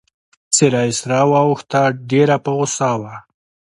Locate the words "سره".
0.99-1.19